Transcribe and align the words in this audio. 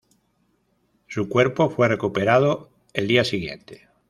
Su 1.07 1.29
cuerpo 1.29 1.69
fue 1.69 1.87
recuperado 1.87 2.71
el 2.93 3.07
día 3.07 3.23
siguiente. 3.23 3.87